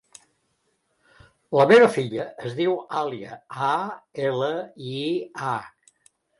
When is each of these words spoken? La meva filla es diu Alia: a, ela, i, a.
La 1.59 1.65
meva 1.73 1.91
filla 1.99 2.25
es 2.49 2.57
diu 2.61 2.75
Alia: 3.03 3.39
a, 3.69 3.71
ela, 4.27 4.51
i, 4.97 5.01
a. 5.55 6.13